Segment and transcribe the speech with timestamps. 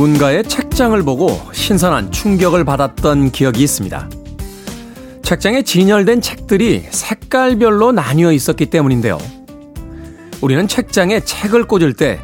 [0.00, 4.08] 누군가의 책장을 보고 신선한 충격을 받았던 기억이 있습니다.
[5.22, 9.18] 책장에 진열된 책들이 색깔별로 나뉘어 있었기 때문인데요.
[10.40, 12.18] 우리는 책장에 책을 꽂을 때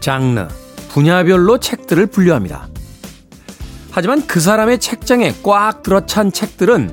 [0.00, 0.48] 장르,
[0.88, 2.66] 분야별로 책들을 분류합니다.
[3.92, 6.90] 하지만 그 사람의 책장에 꽉 들어찬 책들은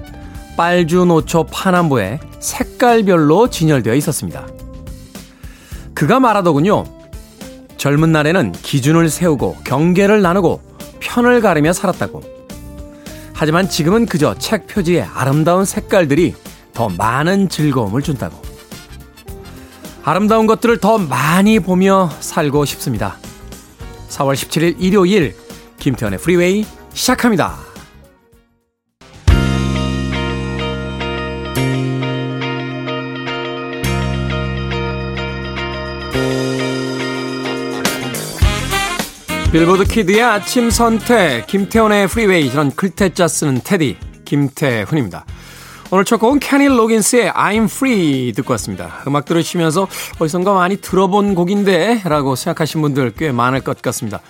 [0.55, 4.45] 빨주노초 파남보에 색깔별로 진열되어 있었습니다.
[5.95, 7.02] 그가 말하더군요.
[7.77, 10.61] 젊은 날에는 기준을 세우고 경계를 나누고
[10.99, 12.23] 편을 가르며 살았다고.
[13.33, 16.35] 하지만 지금은 그저 책 표지의 아름다운 색깔들이
[16.73, 18.41] 더 많은 즐거움을 준다고.
[20.03, 23.17] 아름다운 것들을 더 많이 보며 살고 싶습니다.
[24.09, 25.35] 4월 17일 일요일
[25.79, 27.72] 김태현의 프리웨이 시작합니다.
[39.53, 45.25] 빌보드 키드의 아침 선택 김태훈의 프리웨이 저는 클테짜 쓰는 테디 김태훈입니다.
[45.91, 49.03] 오늘 첫 곡은 케니 로긴스의 I'm Free 듣고 왔습니다.
[49.05, 49.87] 음악 들으시면서
[50.17, 54.21] 어디선가 많이 들어본 곡인데 라고 생각하신 분들 꽤 많을 것 같습니다.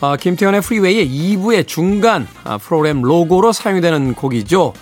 [0.00, 4.72] 어, 김태훈의 프리웨이의 2부의 중간 아, 프로그램 로고로 사용이 되는 곡이죠.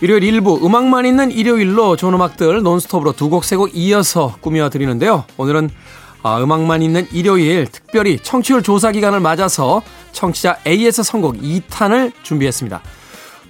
[0.00, 5.24] 일요일 1부 음악만 있는 일요일로 좋은 음악들 논스톱으로 두 곡 세 곡 이어서 꾸며드리는데요.
[5.36, 5.70] 오늘은
[6.22, 12.82] 아, 음악만 있는 일요일 특별히 청취율 조사 기간을 맞아서 청취자 AS 선곡 2탄을 준비했습니다.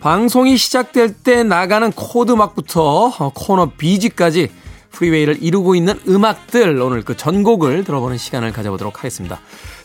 [0.00, 4.50] 방송이 시작될 때 나가는 코드 음악부터 어, 코너 BG까지
[4.90, 9.40] 프리웨이를 이루고 있는 음악들 오늘 그 전곡을 들어보는 시간을 가져보도록 하겠습니다.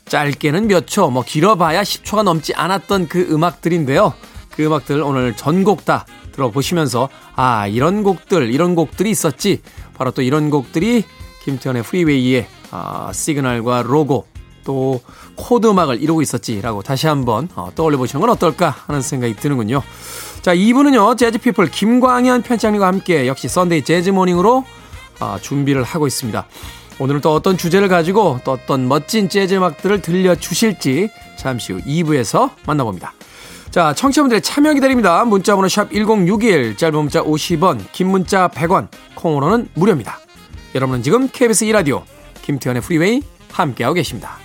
[0.06, 4.14] 짧게는 몇 초, 뭐 길어봐야 10초가 넘지 않았던 그 음악들인데요.
[4.52, 9.62] 그 음악들 오늘 전곡 다 들어보시면서 아 이런 곡들 이런 곡들이 있었지
[9.96, 11.04] 바로 또 이런 곡들이
[11.44, 14.26] 김태훈의 프리웨이의 아, 시그널과 로고
[14.66, 15.00] 또
[15.36, 19.84] 코드 음악을 이루고 있었지라고 다시 한번 어, 떠올려 보시는 건 어떨까 하는 생각이 드는군요.
[20.42, 21.16] 자, 2부는요.
[21.16, 24.66] 재즈피플 김광현 편집장님과 함께 역시 Sunday Jazz Morning으로
[25.20, 26.48] 어, 준비를 하고 있습니다.
[26.98, 33.14] 오늘은 또 어떤 주제를 가지고 또 어떤 멋진 재즈 음악들을 들려주실지 잠시 후 2부에서 만나봅니다.
[33.70, 35.24] 자, 청취자분들의 참여 기다립니다.
[35.26, 40.20] 문자번호 샵 1061, 짧은 문자 50원, 긴 문자 100원, 콩으로는 무료입니다.
[40.74, 42.13] 여러분은 지금 KBS 2라디오
[42.44, 43.22] 김태훈의 프리웨이
[43.52, 44.38] 함께하고 계십니다.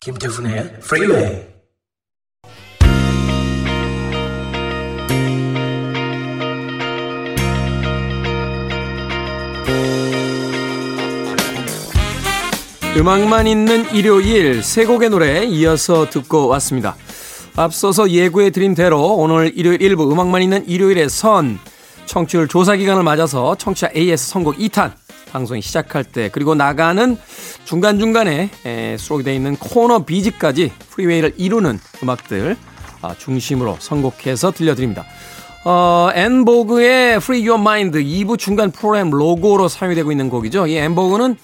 [0.00, 1.54] 김태훈의 프리웨이
[12.96, 16.94] 음악만 있는 일요일 세 곡의 노래 이어서 듣고 왔습니다.
[17.56, 21.58] 앞서서 예고해 드린 대로 오늘 일요일 일부 음악만 있는 일요일의 선
[22.14, 24.92] 청취율 조사 기간을 맞아서 청취자 AS 선곡 2탄
[25.32, 27.16] 방송이 시작할 때 그리고 나가는
[27.64, 28.50] 중간중간에
[28.96, 32.56] 수록이 되어 있는 코너 비지까지 프리웨이를 이루는 음악들
[33.02, 35.04] 아, 중심으로 선곡해서 들려드립니다.
[35.64, 40.68] 어, 앤보그의 Free Your Mind 2부 중간 프로그램 로고로 사용이 되고 있는 곡이죠.
[40.68, 41.36] 이 앤보그는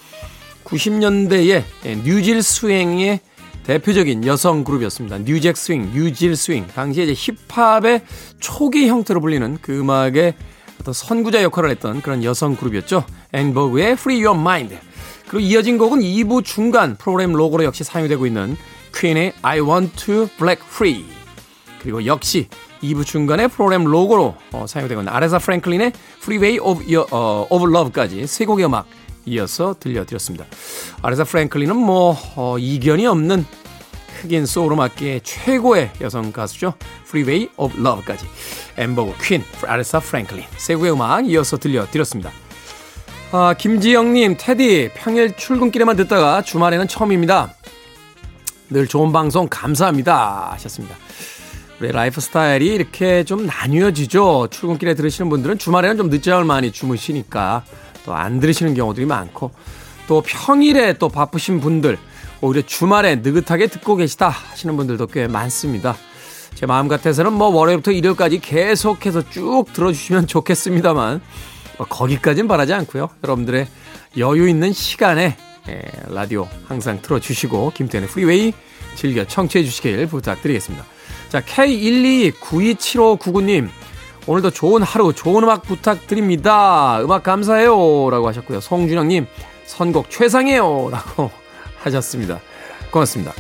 [0.62, 1.64] 90년대에
[2.04, 3.19] New Jill Swing의
[3.64, 5.19] 대표적인 여성 그룹이었습니다.
[5.19, 6.69] New Jack Swing, New Jill Swing.
[6.69, 8.03] 당시에 이제 힙합의
[8.38, 10.34] 초기 형태로 불리는 그 음악의
[10.80, 13.04] 어떤 선구자 역할을 했던 그런 여성 그룹이었죠.
[13.32, 14.78] En Vogue의 Free Your Mind.
[15.28, 18.56] 그리고 이어진 곡은 2부 중간 프로그램 로고로 역시 사용되고 있는
[18.94, 21.04] 퀸의 I Want to Break Free.
[21.82, 22.48] 그리고 역시
[22.82, 25.92] 2부 중간에 프로그램 로고로 어, 사용되고 있는 아레사 프랭클린의
[26.22, 28.86] Freeway of, Your, 어, of Love까지 세 곡의 음악
[29.26, 30.47] 이어서 들려드렸습니다.
[31.03, 33.44] 아레사 프랭클린은 뭐 어, 이견이 없는
[34.21, 36.75] 흑인 소울 음악계의 최고의 여성 가수죠.
[37.07, 38.27] Freeway of Love까지
[38.77, 42.31] En Vogue, 퀸, 아레사 프랭클린 세 곡의 음악 이어서 들려드렸습니다.
[43.33, 47.55] 아, 김지영님, 태디 평일 출근길에만 듣다가 주말에는 처음입니다.
[48.71, 50.97] 늘 좋은 방송 감사합니다 하셨습니다.
[51.81, 54.49] 우리 라이프 스타일이 이렇게 좀 나뉘어지죠.
[54.51, 57.65] 출근길에 들으시는 분들은 주말에는 좀 늦잠을 많이 주무시니까
[58.05, 59.51] 또 안 들으시는 경우들이 많고
[60.07, 61.99] 또 평일에 또 바쁘신 분들
[62.41, 65.97] 오히려 주말에 느긋하게 듣고 계시다 하시는 분들도 꽤 많습니다.
[66.54, 71.22] 제 마음 같아서는 뭐 월요일부터 일요일까지 계속해서 쭉 들어주시면 좋겠습니다만
[71.78, 73.09] 뭐 거기까진 바라지 않고요.
[73.25, 73.66] 여러분들의
[74.19, 75.37] 여유 있는 시간에
[75.69, 78.53] 예, 라디오 항상 틀어주시고 김태훈의 프리웨이
[78.97, 80.84] 즐겨 청취해 주시길 부탁드리겠습니다.
[81.28, 83.69] 자 K1292759님
[84.27, 87.01] 오늘도 좋은 하루, 좋은 음악 부탁드립니다.
[87.03, 88.10] 음악 감사해요.
[88.10, 88.60] 라고 하셨고요.
[88.60, 89.27] 송준영님,
[89.65, 90.89] 선곡 최상이에요.
[90.91, 91.31] 라고
[91.82, 92.41] 하셨습니다.
[92.91, 93.32] 고맙습니다.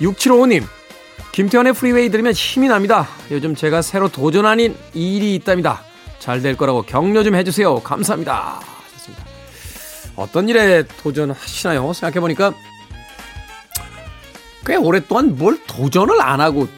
[0.00, 0.64] 6755님,
[1.32, 3.08] 김태현의 프리웨이 들으면 힘이 납니다.
[3.30, 5.82] 요즘 제가 새로 도전하는 일이 있답니다.
[6.18, 7.80] 잘 될 거라고 격려 좀 해주세요.
[7.80, 8.60] 감사합니다.
[8.92, 9.24] 하셨습니다.
[10.16, 11.92] 어떤 일에 도전하시나요?
[11.92, 12.52] 생각해보니까
[14.66, 16.68] 꽤 오랫동안 뭘 도전을 안 하고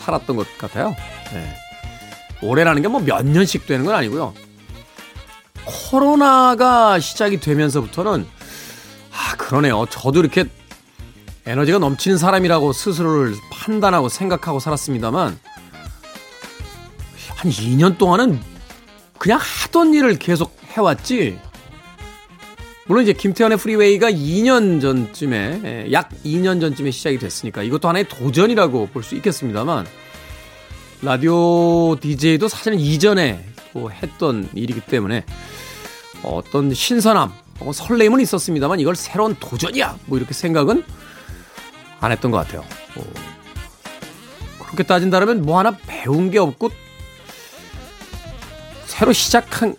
[0.00, 0.94] 살았던 것 같아요.
[1.32, 1.56] 네.
[2.42, 4.34] 올해라는 게 뭐 몇 년씩 되는 건 아니고요.
[5.64, 8.35] 코로나가 시작이 되면서부터는 아
[9.46, 9.86] 그러네요.
[9.88, 10.44] 저도 이렇게
[11.46, 15.38] 에너지가 넘치는 사람이라고 스스로를 판단하고 생각하고 살았습니다만
[17.36, 18.40] 한 2년 동안은
[19.18, 21.38] 그냥 하던 일을 계속 해왔지.
[22.88, 28.88] 물론 이제 김태현의 프리웨이가 2년 전쯤에 예, 약 2년 전쯤에 시작이 됐으니까 이것도 하나의 도전이라고
[28.92, 29.86] 볼 수 있겠습니다만
[31.02, 35.24] 라디오 DJ도 사실은 이전에 또 했던 일이기 때문에
[36.24, 37.32] 어떤 신선함,
[37.72, 40.84] 설렘은 있었습니다만 이걸 새로운 도전이야 뭐 이렇게 생각은
[42.00, 42.60] 안 했던 것 같아요.
[42.96, 43.02] 어,
[44.64, 46.70] 그렇게 따진다면 뭐 하나 배운 게 없고
[48.86, 49.74] 새로 시작한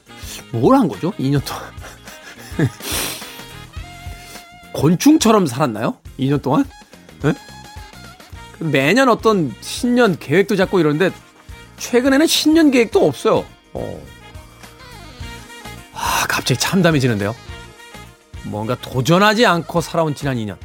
[0.52, 1.12] 뭘 한 거죠?
[1.14, 1.64] 2년 동안
[4.74, 5.98] 곤충처럼 살았나요?
[6.20, 6.66] 2년 동안?
[7.22, 7.34] 네?
[8.60, 11.12] 매년 어떤 신년 계획도 잡고 이러는데
[11.78, 13.46] 최근에는 신년 계획도 없어요.
[13.74, 14.02] 어.
[15.94, 17.36] 아, 갑자기 참담해지는데요.
[18.44, 20.58] 뭔가 도전하지 않고 살아온 지난 2년.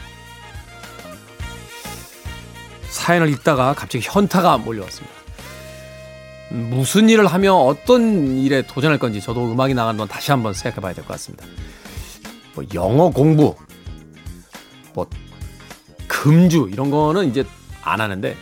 [2.88, 5.14] 사연을 읽다가 갑자기 현타가 몰려왔습니다.
[6.50, 10.92] 무슨 일을 하며 어떤 일에 도전할 건지 저도 음악이 나가는 건 다시 한번 생각해 봐야
[10.92, 11.46] 될 것 같습니다.
[12.54, 13.56] 뭐 영어 공부,
[14.92, 15.06] 뭐
[16.06, 17.44] 금주 이런 거는 이제
[17.82, 18.36] 안 하는데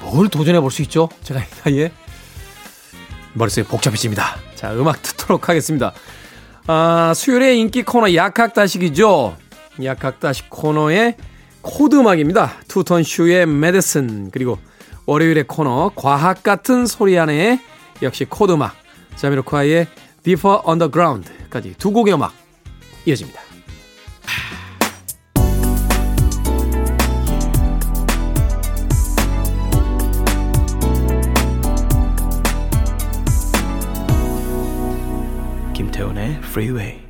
[0.00, 1.08] 뭘 도전해 볼 수 있죠?
[1.24, 1.92] 제가 이 나이에
[3.34, 4.36] 머릿속이 복잡해집니다.
[4.54, 5.92] 자, 음악 듣도록 하겠습니다.
[6.66, 9.36] 아, 수요일의 인기 코너 약학다식이죠.
[9.82, 11.16] 약학다식 코너의
[11.60, 12.52] 코드 음악입니다.
[12.68, 14.58] 투톤 슈의 Medicine 그리고
[15.06, 17.60] 월요일의 코너 과학 같은 소리 안에
[18.02, 18.74] 역시 코드 음악
[19.16, 19.86] 자미로콰이의
[20.22, 22.32] Deeper Underground까지 두 곡의 음악
[23.06, 23.51] 이어집니다.
[36.52, 37.00] Freeway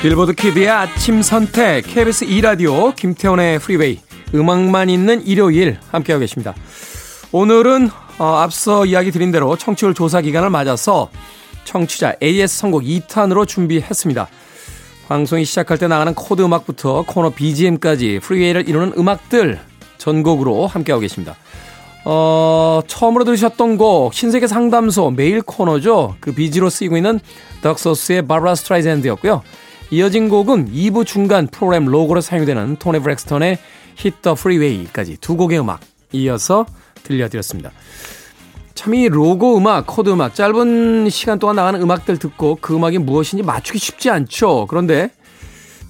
[0.00, 4.00] 빌보드 키드의 아침 선택 KBS 2 라디오 김태훈의 프리웨이
[4.34, 6.54] 음악만 있는 일요일 함께하고 계십니다.
[7.32, 11.10] 오늘은 어, 앞서 이야기 드린 대로 청취율 조사 기간을 맞아서
[11.64, 14.26] 청취자 AS 선곡 2탄으로 준비했습니다.
[15.10, 19.58] 방송이 시작할 때 나가는 코드 음악부터 코너 BGM까지 프리웨이를 이루는 음악들
[19.98, 21.34] 전곡으로 함께하고 계십니다.
[22.04, 26.14] 어, 처음으로 들으셨던 곡 신세계 상담소 메일 코너죠.
[26.20, 27.18] 그 BG로 쓰이고 있는
[27.60, 29.42] Duck Sauce의 Barbra Streisand였고요.
[29.90, 33.58] 이어진 곡은 2부 중간 프로그램 로고로 사용되는 토니 브랙스턴의
[33.96, 35.80] the Freeway까지 두 곡의 음악
[36.12, 36.66] 이어서
[37.02, 37.72] 들려드렸습니다.
[38.80, 43.42] 참 이 로고 음악, 코드 음악, 짧은 시간 동안 나가는 음악들 듣고 그 음악이 무엇인지
[43.42, 44.64] 맞추기 쉽지 않죠.
[44.70, 45.10] 그런데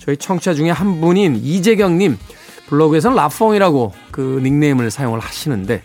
[0.00, 2.18] 저희 청취자 중에 한 분인 이재경님
[2.66, 5.84] 블로그에서는 라펑이라고 그 닉네임을 사용을 하시는데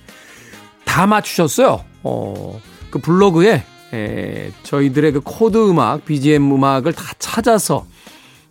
[0.84, 1.86] 다 맞추셨어요.
[2.02, 2.60] 어,
[2.90, 3.62] 그 블로그에
[3.94, 7.86] 에, 저희들의 그 코드 음악, BGM 음악을 다 찾아서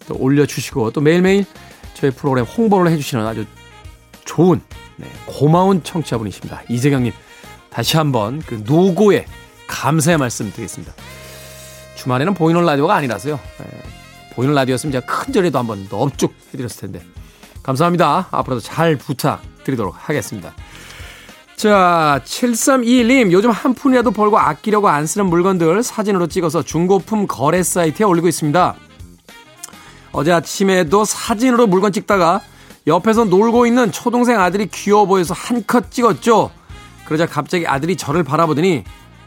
[0.06, 1.44] 또 올려주시고 또 매일매일
[1.94, 3.46] 저희 프로그램 홍보를 해주시는 아주
[4.24, 4.60] 좋은
[4.94, 6.62] 네, 고마운 청취자분이십니다.
[6.68, 7.12] 이재경님
[7.74, 9.26] 다시 한번 그 노고에
[9.66, 10.92] 감사의 말씀 드리겠습니다.
[11.96, 13.38] 주말에는 보이는 라디오가 아니라서요.
[13.58, 13.66] 네,
[14.34, 17.02] 보이는 라디오였으면 제가 큰 절이라도 한번 넙죽 해드렸을 텐데
[17.64, 18.28] 감사합니다.
[18.30, 20.54] 앞으로도 잘 부탁드리도록 하겠습니다.
[21.56, 28.06] 자, 7321님, 요즘 한 푼이라도 벌고 아끼려고 안 쓰는 물건들 사진으로 찍어서 중고품 거래 사이트에
[28.06, 28.74] 올리고 있습니다.
[30.12, 32.40] 어제 아침에도 사진으로 물건 찍다가
[32.86, 36.52] 옆에서 놀고 있는 초동생 아들이 귀여워 보여서 한 컷 찍었죠.
[37.04, 38.84] 그러자 갑자기 아들이 저를 바라보더니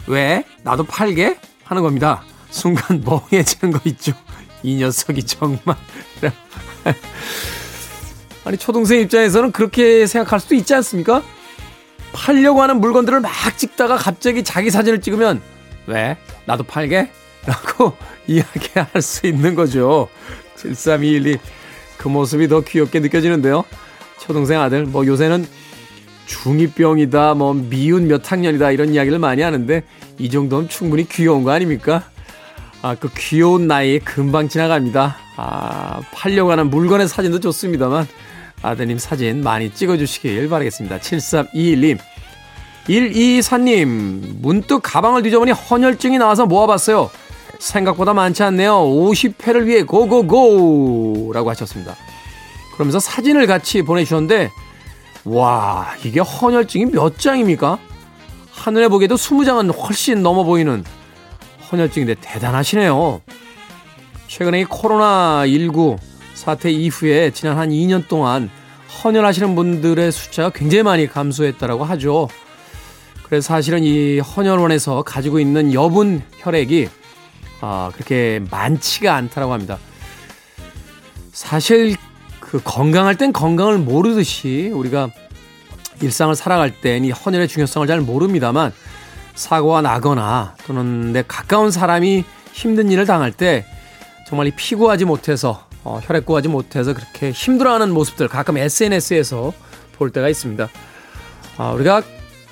[0.07, 0.43] 왜?
[0.63, 1.38] 나도 팔게?
[1.63, 2.24] 하는 겁니다.
[2.50, 4.13] 순간 멍해지는 거 있죠.
[4.63, 5.75] 이 녀석이 정말.
[8.46, 11.22] 아니, 초동생 입장에서는 그렇게 생각할 수도 있지 않습니까?
[12.13, 15.41] 팔려고 하는 물건들을 막 찍다가 갑자기 자기 사진을 찍으면
[15.86, 16.17] 왜?
[16.46, 17.12] 나도 팔게?
[17.46, 17.93] 라고
[18.27, 20.07] 이야기할 수 있는 거죠.
[20.55, 21.39] 7321님,
[21.98, 23.65] 그 모습이 더 귀엽게 느껴지는데요.
[24.19, 25.46] 초동생 아들, 뭐 요새는
[26.27, 29.84] 중2병이다, 뭐 미운 몇 학년이다, 이런 이야기를 많이 하는데,
[30.17, 32.03] 이 정도면 충분히 귀여운 거 아닙니까?
[32.81, 35.17] 아, 그 귀여운 나이에 금방 지나갑니다.
[35.38, 38.07] 아, 팔려고 하는 물건의 사진도 좋습니다만,
[38.62, 41.00] 아드님 사진 많이 찍어주시길 바라겠습니다.
[41.00, 41.98] 7321님.
[42.88, 47.10] 124님, 문득 가방을 뒤져보니 헌혈증이 나와서 모아봤어요.
[47.60, 48.74] 생각보다 많지 않네요.
[48.74, 51.31] 50회를 위해 고고고!
[51.34, 51.96] 라고 하셨습니다.
[52.74, 54.51] 그러면서 사진을 같이 보내주셨는데,
[55.27, 57.77] 와, 이게 헌혈증이 몇 장입니까?
[58.50, 60.86] 하늘에 보기에도 20장은 훨씬 넘어 보이는
[61.69, 63.22] 헌혈증인데 대단하시네요.
[64.27, 65.98] 최근에 이 코로나19
[66.34, 68.50] 사태 이후에 지난 한 2년 동안
[69.03, 72.29] 헌혈하시는 분들의 숫자가 굉장히 많이 감소했다라고 하죠.
[73.24, 76.88] 그래서 사실은 이 헌혈원에서 가지고 있는 여분 혈액이
[77.60, 79.77] 아, 그렇게 많지가 않다라고 합니다.
[81.34, 81.98] 사실
[82.48, 85.10] 그 건강할 땐 건강을 모르듯이 우리가
[86.01, 88.72] 일상을 살아갈 땐 이 헌혈의 중요성을 잘 모릅니다만
[89.36, 92.24] 사고가 나거나 또는 내 가까운 사람이
[92.54, 93.66] 힘든 일을 당할 때
[94.27, 99.54] 정말 이 피구하지 못해서 어, 혈액 구하지 못해서 그렇게 힘들어하는 모습들 가끔 SNS에서
[99.98, 100.68] 볼 때가 있습니다.
[101.58, 102.01] 아, 우리가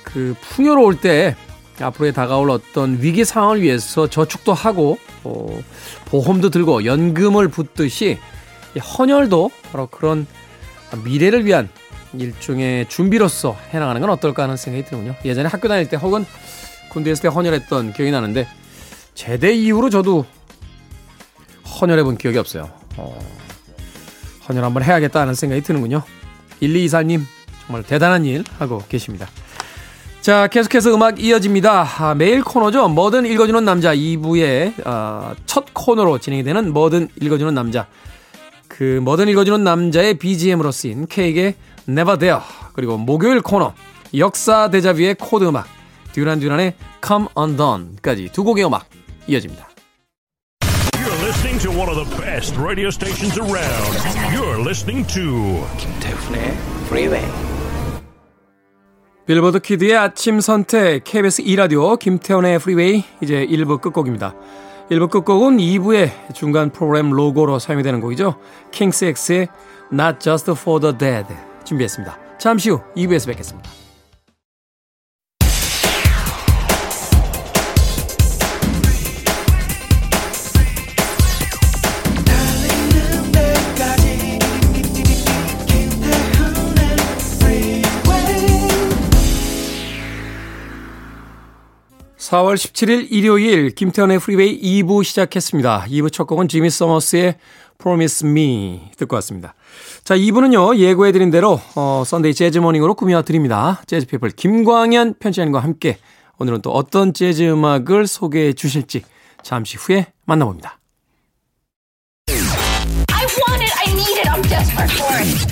[0.03, 1.35] 그 풍요로울 때
[1.79, 5.47] 앞으로에 다가올 어떤 위기 상황을 위해서 저축도 하고 어,
[6.05, 8.19] 보험도 들고 연금을 붓듯이
[8.79, 10.27] 헌혈도 바로 그런
[11.03, 11.69] 미래를 위한
[12.13, 15.15] 일종의 준비로서 해나가는 건 어떨까 하는 생각이 드는군요.
[15.25, 16.25] 예전에 학교 다닐 때 혹은
[16.89, 18.47] 군대 있을 때 헌혈했던 기억이 나는데
[19.13, 20.25] 제대 이후로 저도
[21.81, 22.69] 헌혈해 본 기억이 없어요.
[22.97, 23.19] 어,
[24.47, 26.03] 헌혈 한번 해야겠다 는 생각이 드는군요.
[26.61, 27.21] 1224님
[27.65, 29.27] 정말 대단한 일 하고 계십니다.
[30.21, 31.87] 자, 계속해서 음악 이어집니다.
[31.99, 32.87] 아, 매일 코너죠.
[32.87, 37.87] 뭐든 읽어주는 남자 2부의 아, 첫 코너로 진행이 되는 뭐든 읽어주는 남자.
[38.67, 41.55] 그 뭐든 읽어주는 남자의 BGM으로 쓰인 Cake의
[41.87, 42.41] Never There
[42.73, 43.73] 그리고 목요일 코너
[44.17, 45.67] 역사 데자뷰의 코드 음악
[46.13, 48.87] 듀란 듀란의 Come Undone까지 두 곡의 음악
[49.27, 49.67] 이어집니다.
[50.93, 53.95] You're listening to one of the best radio stations around.
[54.33, 56.53] You're listening to 김태훈의
[56.85, 57.25] Freeway.
[59.25, 64.35] 빌보드 키드의 아침 선택 KBS 2 라디오 김태훈의 프리웨이 이제 1부 끝곡입니다.
[64.89, 68.35] 1부 끝곡은 2부의 중간 프로그램 로고로 사용이 되는 곡이죠.
[68.71, 69.47] 킹스X의
[69.91, 72.17] Not Just For The Dead 준비했습니다.
[72.37, 73.84] 잠시 후 2부에서 뵙겠습니다.
[92.25, 95.85] 4월 17일 일요일 김태훈의 프리웨이 2부 시작했습니다.
[95.89, 97.35] 2부 첫 곡은 지미 서머스의
[97.77, 99.53] Promise Me 듣고 왔습니다.
[100.03, 103.81] 자, 2부는요, 예고해드린 대로, 어, Sunday 재즈 Morning으로 꾸며 드립니다.
[103.85, 105.99] 재즈 피플 김광현 편집장님과 함께
[106.39, 109.03] 오늘은 또 어떤 재즈 음악을 소개해 주실지
[109.43, 110.79] 잠시 후에 만나봅니다.
[112.27, 113.73] I want it.
[113.77, 114.29] I need it.
[114.29, 115.45] I'm desperate for it.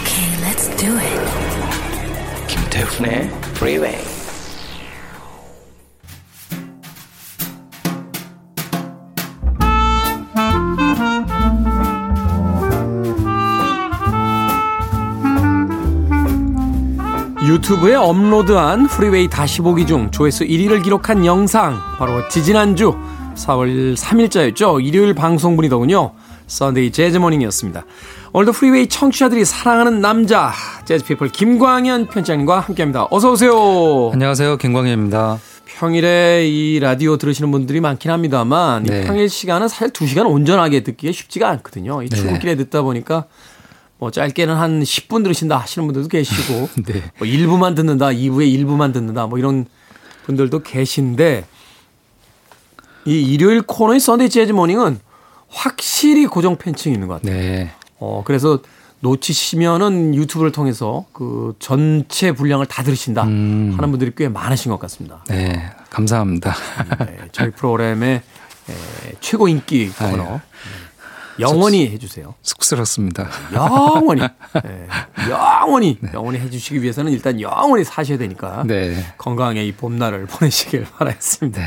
[0.00, 1.43] Okay, let's do it.
[2.74, 3.96] 김태훈의 Freeway.
[17.46, 22.96] 유튜브에 업로드한 프리웨이 다시 보기 중 조회수 1위를 기록한 영상 바로 지지난주
[23.36, 24.84] 4월 3일자였죠.
[24.84, 26.12] 일요일 방송분이더군요.
[26.48, 27.84] Sunday 재즈 Morning이었습니다.
[28.32, 30.52] 오늘도 프리웨이 청취자들이 사랑하는 남자
[30.84, 33.08] 재즈피플 김광현 편집장님과 함께합니다.
[33.10, 34.10] 어서 오세요.
[34.12, 34.58] 안녕하세요.
[34.58, 35.38] 김광현입니다.
[35.64, 39.00] 평일에 이 라디오 들으시는 분들이 많긴 합니다만 네.
[39.02, 42.02] 이 평일 시간은 사실 2시간 온전하게 듣기가 쉽지가 않거든요.
[42.02, 42.16] 이 네.
[42.16, 43.24] 출근길에 듣다 보니까
[43.98, 47.02] 뭐 짧게는 한 10분 들으신다 하시는 분들도 계시고 네.
[47.18, 49.66] 뭐 1부만 듣는다, 2부에 1부만 듣는다 뭐 이런
[50.26, 51.46] 분들도 계신데
[53.06, 54.98] 이 일요일 코너의 Sunday 재즈 Morning은
[55.48, 57.36] 확실히 고정 팬층이 있는 것 같아요.
[57.36, 57.70] 네.
[57.98, 58.60] 어, 그래서
[59.04, 63.74] 놓치시면은 유튜브를 통해서 그 전체 분량을 다 들으신다 음.
[63.76, 65.22] 하는 분들이 꽤 많으신 것 같습니다.
[65.28, 65.70] 네.
[65.90, 66.54] 감사합니다.
[67.06, 70.32] 네, 저희 프로그램의 에, 최고 인기 코너 아유.
[70.32, 70.40] 네.
[71.40, 72.34] 영원히 해주세요.
[72.42, 73.28] 쑥스럽습니다.
[73.52, 74.22] 영원히
[74.64, 74.88] 네,
[75.28, 79.04] 영원히 영원히 해주시기 위해서는 일단 영원히 사셔야 되니까 네.
[79.18, 81.60] 건강하게 이 봄날을 보내시길 바라겠습니다.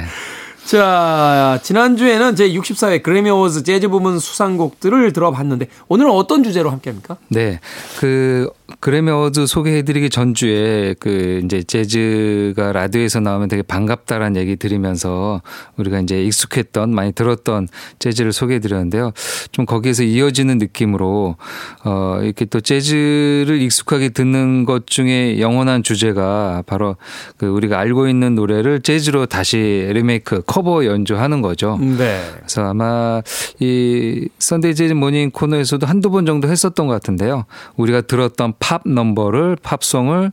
[0.68, 0.78] 네.
[0.78, 7.16] 자, 지난주에는 제 64회 그래미 어워즈 재즈 부문 수상곡들을 들어봤는데 오늘은 어떤 주제로 함께 합니까?
[7.30, 7.62] 네.
[8.00, 8.50] 그
[8.82, 15.42] 그래미 어워즈 소개해 드리기 전주에 그 이제 재즈가 라디오에서 나오면 되게 반갑다라는 얘기 드리면서
[15.78, 17.70] 우리가 이제 익숙했던 많이 들었던
[18.00, 19.14] 재즈를 소개해 드렸는데요.
[19.54, 21.38] 좀 거기에서 이어지는 느낌으로
[21.86, 26.98] 어 이렇게 또 재즈를 익숙하게 듣는 것 중에 영원한 주제가 바로
[27.38, 31.78] 그 우리가 알고 있는 노래를 재즈로 다시 리메이크 커버 연주하는 거죠.
[31.80, 32.20] 네.
[32.38, 33.22] 그래서 아마
[33.60, 37.46] 이 Sunday 재즈 Morning 코너에서도 한두 번 정도 했었던 것 같은데요.
[37.76, 40.32] 우리가 들었던 팝 넘버를 팝송을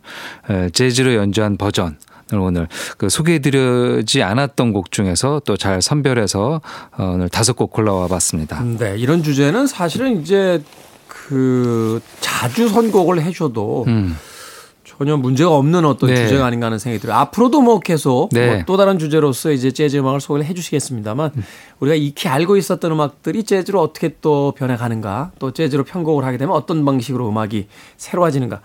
[0.49, 1.97] 에, 재즈로 연주한 버전을
[2.41, 6.63] 오늘 그 소개해드리지 않았던 곡 중에서 또 잘 선별해서
[6.97, 8.63] 어, 오늘 다섯 곡 골라와 봤습니다.
[8.79, 10.63] 네, 이런 주제는 사실은 이제
[11.07, 14.17] 그 자주 선곡을 해줘도 음.
[14.99, 16.17] 전혀 문제가 없는 어떤 네.
[16.17, 17.17] 주제가 아닌가 하는 생각이 들어요.
[17.19, 18.55] 앞으로도 뭐 계속 네.
[18.57, 21.33] 뭐또 다른 주제로서 이제 재즈 음악을 소개를 해주시겠습니다만
[21.81, 26.85] 우리가 익히 알고 있었던 음악들이 재즈로 어떻게 또 변해가는가 또 재즈로 편곡을 하게 되면 어떤
[26.85, 28.61] 방식으로 음악이 새로워지는가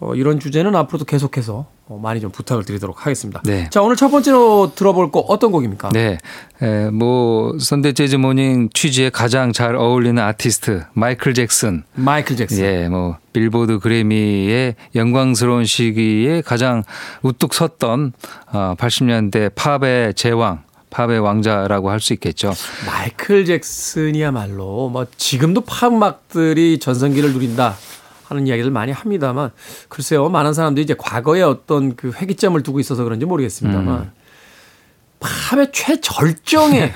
[0.00, 3.40] 어, 이런 주제는 앞으로도 계속해서 어, 많이 좀 부탁을 드리도록 하겠습니다.
[3.44, 3.68] 네.
[3.70, 5.88] 자 오늘 첫 번째로 들어볼 곡 어떤 곡입니까?
[5.92, 6.18] 네,
[6.62, 11.82] 에, 뭐 Sunday 재즈 Morning 취지에 가장 잘 어울리는 아티스트 마이클 잭슨.
[11.94, 12.58] 마이클 잭슨.
[12.64, 16.84] 예, 뭐 빌보드 그래미의 영광스러운 시기에 가장
[17.22, 18.12] 우뚝 섰던
[18.52, 22.52] 어, 80년대 팝의 제왕, 팝의 왕자라고 할 수 있겠죠.
[22.86, 27.74] 마이클 잭슨이야말로 뭐 지금도 팝 음악들이 전성기를 누린다
[28.28, 29.50] 하는 이야기를 많이 합니다만
[29.88, 34.12] 글쎄요 많은 사람들이 이제 과거에 어떤 그 회기점을 두고 있어서 그런지 모르겠습니다만
[35.20, 36.92] 팝의 최절정에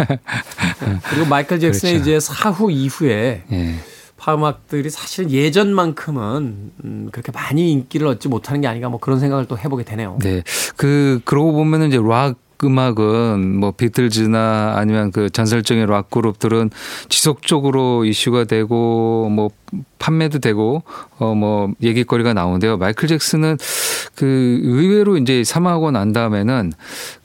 [1.10, 2.10] 그리고 마이클 잭슨의 그렇죠.
[2.10, 3.74] 이제 사후 이후에 예.
[4.16, 9.46] 팝 음악들이 사실은 예전만큼은 음, 그렇게 많이 인기를 얻지 못하는 게 아닌가 뭐 그런 생각을
[9.46, 10.18] 또 해보게 되네요.
[10.22, 10.44] 네.
[10.76, 16.70] 그 그러고 보면은 이제 락 음악은 뭐 비틀즈나 아니면 그 전설적인 락 그룹들은
[17.08, 19.50] 지속적으로 이슈가 되고 뭐
[19.98, 20.82] 판매도 되고
[21.18, 22.76] 어 뭐 얘기거리가 나오는데요.
[22.76, 23.56] 마이클 잭슨은
[24.14, 26.72] 그 의외로 이제 사망하고 난 다음에는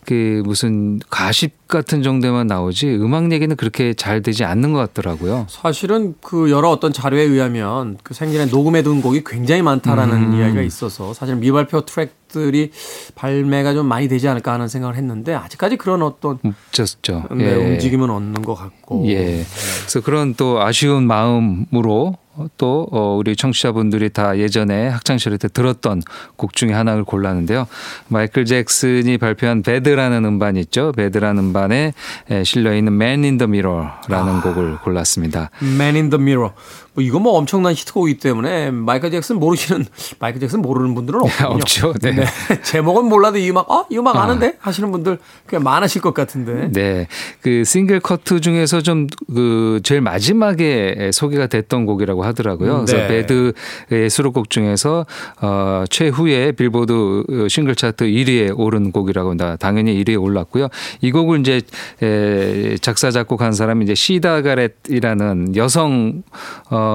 [0.05, 5.45] 그 무슨 가십 같은 정도만 나오지 음악 얘기는 그렇게 잘 되지 않는 것 같더라고요.
[5.49, 10.39] 사실은 그 여러 어떤 자료에 의하면 그 생전에 녹음해 둔 곡이 굉장히 많다라는 음.
[10.39, 12.71] 이야기가 있어서 사실 미발표 트랙 들이
[13.15, 17.25] 발매가 좀 많이 되지 않을까 하는 생각을 했는데 아직까지 그런 어떤 웃졌죠.
[17.31, 19.45] 네, 움직임은 없는 것 같고 예.
[19.81, 22.15] 그래서 그런 또 아쉬운 마음으로
[22.57, 26.03] 또 어, 우리 청취자분들이 다 예전에 학창 시절 때 들었던
[26.35, 27.67] 곡 중에 하나를 골랐는데요.
[28.09, 30.91] 마이클 잭슨이 발표한 배드라는 음반 있죠.
[30.91, 31.93] 배드라는 음반에
[32.29, 35.49] 에, 실려 있는 Man in the Mirror라는 곡을 골랐습니다.
[35.63, 36.53] Man in the Mirror
[36.97, 39.85] 뭐 이거 뭐 엄청난 히트곡이기 때문에 마이클 잭슨 모르시는
[40.17, 41.49] 마이클 잭슨 모르는 분들은 없군요.
[41.49, 41.93] 없죠.
[42.01, 42.25] 네.
[42.65, 46.71] 제목은 몰라도 이 음악 어이 음악 아는데 하시는 분들 꽤 많으실 것 같은데.
[46.71, 47.07] 네.
[47.41, 52.85] 그 싱글 커트 중에서 좀 그 제일 마지막에 소개가 됐던 곡이라고 하더라고요.
[52.85, 53.07] 그래서 네.
[53.07, 55.05] 배드의 수록곡 중에서
[55.41, 59.57] 어 최후에 빌보드 싱글 차트 1위에 오른 곡이라고 합니다.
[59.57, 60.69] 당연히 1위에 올랐고요.
[61.01, 61.61] 이 곡을 이제
[62.01, 66.23] 에 작사 작곡한 사람이 이제 시다 가렛이라는 여성
[66.69, 66.86] 어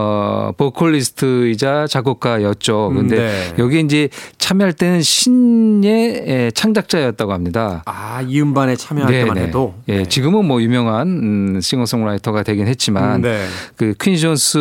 [0.57, 2.93] 보컬리스트이자 작곡가였죠.
[2.95, 3.55] 근데 네.
[3.59, 7.83] 여기 이제 참여할 때는 신의 에, 창작자였다고 합니다.
[7.87, 9.47] 아, 이 음반에 참여할 때만 네네.
[9.49, 10.05] 해도 예, 네.
[10.05, 13.47] 지금은 뭐 유명한 음, 싱어송라이터가 되긴 했지만 음, 네.
[13.77, 14.59] 그퀸 존스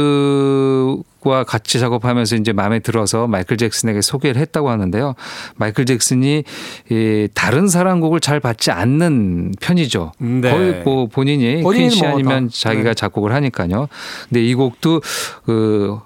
[1.29, 5.15] 와 같이 작업하면서 이제 마음에 들어서 마이클 잭슨에게 소개를 했다고 하는데요.
[5.55, 6.43] 마이클 잭슨이
[6.89, 10.11] 이 다른 사람 곡을 잘 받지 않는 편이죠.
[10.21, 10.51] 음, 네.
[10.51, 12.93] 거의 뭐 본인이 퀸씨 뭐 아니면 다, 자기가 네.
[12.93, 13.87] 작곡을 하니까요.
[14.29, 15.01] 근데 이 곡도
[15.45, 15.99] 그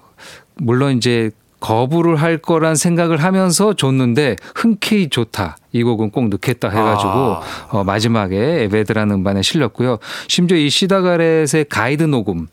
[0.56, 5.56] 물론 이제 거부를 할 거란 생각을 하면서 줬는데 흔쾌히 좋다.
[5.72, 7.42] 이 곡은 꼭 넣겠다 해가지고 아.
[7.70, 9.98] 어, 마지막에 에베드라는 음반에 실렸고요.
[10.28, 12.46] 심지어 이 시다가렛의 가이드 녹음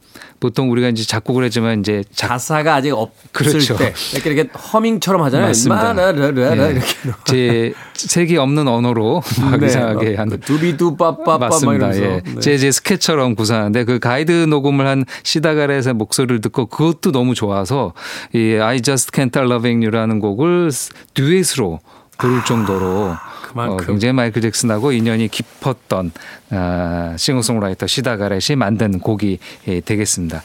[0.43, 3.77] 보통 우리가 이제 작곡을 했지만 이제 작 가사가 아직 없을 그렇죠.
[3.77, 5.47] 때 이렇게 이렇게 허밍처럼 하잖아요.
[5.47, 5.93] 맞습니다.
[5.93, 6.71] 마라라라라 예.
[6.71, 6.83] 이렇게
[7.23, 11.95] 제 색이 없는 언어로 막 네, 이상하게 막한그 두비두빠빠빠 막 맞습니다.
[11.95, 12.21] 예.
[12.25, 12.39] 네.
[12.41, 17.93] 재즈의 스캣처럼 구사하는데 그 가이드 녹음을 한 시다 가렛의 목소리를 듣고 그것도 너무 좋아서
[18.33, 20.71] 이 I Just Can't Loving You라는 곡을
[21.13, 21.79] 듀엣으로
[22.17, 23.15] 부를 정도로
[23.53, 23.75] 그만큼.
[23.75, 26.11] 어, 굉장히 마이클 잭슨하고 인연이 깊었던
[26.49, 30.43] 아, 싱어송라이터 시다 가렛이 만든 곡이 예, 되겠습니다.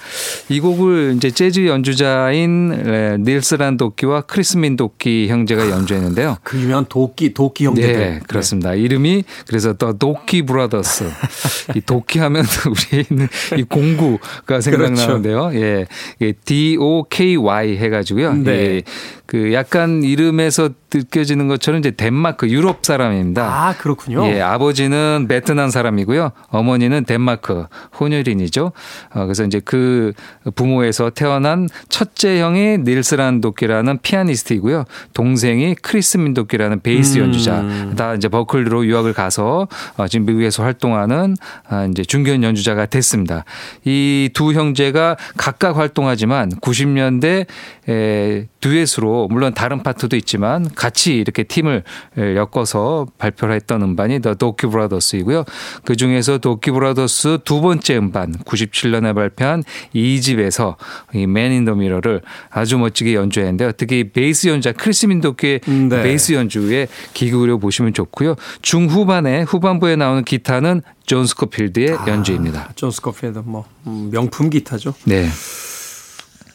[0.49, 6.37] 이 곡을 이제 재즈 연주자인 에, 닐스 란 도끼와 크리스민 도끼 형제가 연주했는데요.
[6.43, 7.99] 그 유명한 도끼 도끼 형제들.
[7.99, 8.75] 네, 그렇습니다.
[8.75, 11.11] 이름이 그래서 The Doky Brothers.
[11.77, 15.51] 이 도끼 하면 우리는 이 공구가 생각나는데요.
[15.55, 15.87] 예.
[16.21, 18.35] 예, D O K Y 해 가지고요.
[18.35, 18.51] 네.
[18.53, 18.83] 예.
[19.29, 23.43] 그 약간 이름에서 느껴지는 것처럼 이제 덴마크 유럽 사람입니다.
[23.45, 24.25] 아 그렇군요.
[24.25, 26.33] 예, 아버지는 베트남 사람이고요.
[26.49, 27.67] 어머니는 덴마크
[28.01, 28.73] 혼혈인이죠.
[29.15, 30.15] 어, 그래서 이제 그
[30.55, 34.85] 부모에서 태어난 첫째 형이 닐스란 도끼라는 피아니스트이고요.
[35.13, 37.25] 동생이 크리스 민도끼라는 베이스 음.
[37.25, 37.65] 연주자.
[37.97, 41.37] 다 이제 버클리로 유학을 가서 어, 지금 미국에서 활동하는
[41.69, 43.45] 아, 이제 중견 연주자가 됐습니다.
[43.85, 47.47] 이 두 형제가 각각 활동하지만 90년대
[47.89, 51.85] 에 듀엣으로 물론 다른 파트도 있지만 같이 이렇게 팀을
[52.17, 55.45] 엮어서 발표를 했던 음반이 The Doky Brothers이고요.
[55.85, 59.63] 그 중에서 Doky Brothers 두 번째 음반 97년에 발표한
[59.95, 60.77] 2집에서
[61.15, 63.73] 이 Man in the Mirror를 아주 멋지게 연주했는데요.
[63.73, 66.03] 특히 베이스 연주자 크리스 민 도끼의 음, 네.
[66.03, 68.35] 베이스 연주에 기울여 보시면 좋고요.
[68.63, 72.71] 중후반에 후반부에 나오는 기타는 존 스코필드의 연주입니다.
[72.75, 74.95] 존 스코필드 뭐 음, 명품 기타죠.
[75.05, 75.29] 네.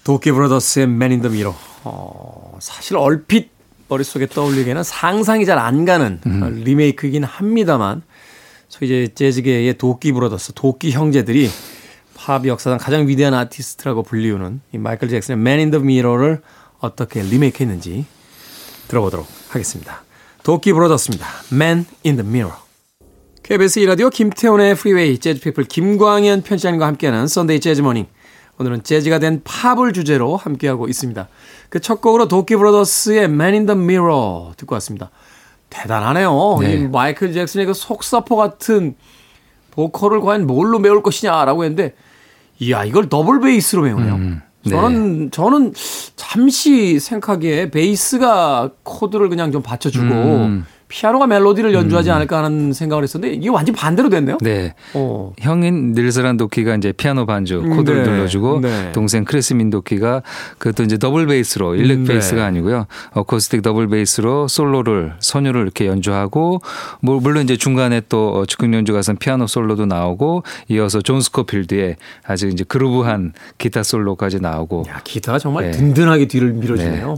[0.03, 1.55] Doky Brothers의 Man in the Mirror.
[1.83, 3.51] 어, 사실 얼핏
[3.89, 8.01] 머릿속에 떠올리기에는 상상이 잘 안 가는 어, 리메이크이긴 합니다만
[8.69, 11.49] 소위 이제 재즈계의 도끼 브라더스, 도끼 형제들이
[12.15, 16.41] 팝 역사상 가장 위대한 아티스트라고 불리우는 이 마이클 잭슨의 Man in the Mirror를
[16.79, 18.05] 어떻게 리메이크했는지
[18.87, 20.03] 들어보도록 하겠습니다.
[20.43, 21.27] Doky Brothers입니다.
[21.51, 22.57] Man in the Mirror.
[23.43, 28.05] KBS 이라디오 김태훈의 Freeway Jazz People 김광현 편집장님과 함께하는 Sunday 재즈 Morning.
[28.59, 31.27] 오늘은 재즈가 된 팝을 주제로 함께하고 있습니다.
[31.69, 35.09] 그 첫 곡으로 Doky Brothers의 Man in the Mirror 듣고 왔습니다.
[35.69, 36.57] 대단하네요.
[36.61, 36.73] 네.
[36.75, 38.95] 이 마이클 잭슨의 그 속사포 같은
[39.71, 41.95] 보컬을 과연 뭘로 메울 것이냐라고 했는데
[42.59, 44.17] 이야 이걸 더블 베이스로 메우네요.
[44.17, 44.69] 네.
[44.69, 45.73] 저는 저는
[46.15, 50.65] 잠시 생각하기에 베이스가 코드를 그냥 좀 받쳐주고 음.
[50.87, 54.37] 피아노가 멜로디를 연주하지 않을까 하는 생각을 했었는데 이게 완전 반대로 됐네요.
[54.41, 54.73] 네.
[54.93, 55.33] 어.
[55.39, 58.09] 형인 닐스란 도끼가 이제 피아노 반주 코드를 네.
[58.09, 58.91] 눌러주고 네.
[58.91, 60.21] 동생 크리스민 도끼가
[60.57, 62.13] 그것도 이제 더블 베이스로 일렉 네.
[62.13, 66.61] 베이스가 아니고요 어쿠스틱 더블 베이스로 솔로를 선율을 이렇게 연주하고
[67.01, 72.47] 뭐 물론 이제 중간에 또 즉흥 연주 가선 피아노 솔로도 나오고 이어서 존 스코필드의 아주
[72.47, 75.71] 이제 groove한 기타 솔로까지 나오고 야 기타가 정말 네.
[75.71, 77.15] 든든하게 뒤를 밀어주네요.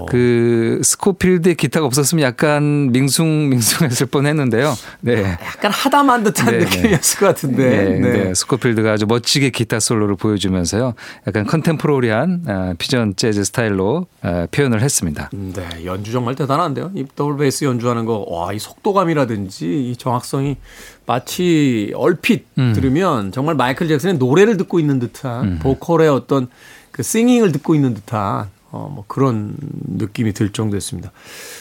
[0.00, 0.06] 어.
[0.06, 4.76] 그 스코필드의 기타가 없었으면 약간 밍숭 밍숭했을 뻔했는데요.
[5.00, 5.36] 네.
[5.44, 6.64] 약간 하다만 듯한 네, 네.
[6.64, 7.68] 느낌이었을 것 같은데.
[7.68, 8.34] 네, 네.
[8.34, 10.94] 스코필드가 아주 멋지게 기타 솔로를 보여주면서요.
[11.26, 15.30] 약간 contemporary한 아, 퓨전 재즈 스타일로 아, 표현을 했습니다.
[15.32, 16.92] 네, 연주 정말 대단한데요.
[16.94, 20.56] 이 더블 베이스 연주하는 거, 와, 이 속도감이라든지 이 정확성이
[21.04, 22.72] 마치 얼핏 음.
[22.72, 25.58] 들으면 정말 마이클 잭슨의 노래를 듣고 있는 듯한 음.
[25.60, 26.46] 보컬의 어떤
[26.92, 29.54] 그 singing을 듣고 있는 듯한 어, 뭐 그런
[29.86, 31.10] 느낌이 들 정도였습니다.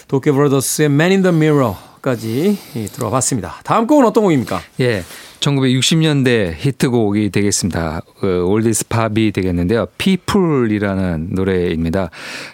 [0.07, 3.61] Doky Brothers의 Man in the Mirror까지 이, 들어봤습니다.
[3.63, 4.61] 다음 곡은 어떤 곡입니까?
[4.81, 5.03] 예.
[5.39, 8.01] 1960년대 히트곡이 되겠습니다.
[8.19, 9.85] 그 oldies 팝이 되겠는데요.
[9.97, 12.09] People이라는 노래입니다.